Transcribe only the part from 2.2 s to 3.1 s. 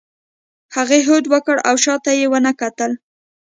ونه کتل.